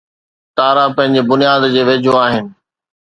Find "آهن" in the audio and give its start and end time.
2.25-2.45